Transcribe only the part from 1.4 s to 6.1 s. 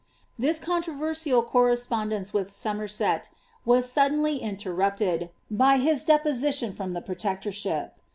correspondence with Somerset was suddenly inter Mi, by his